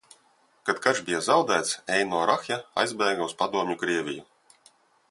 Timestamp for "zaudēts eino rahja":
1.27-2.59